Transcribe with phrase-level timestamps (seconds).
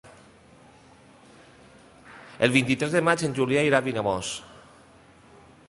[2.47, 4.33] El vint-i-tres de maig en Julià irà a Vilamòs.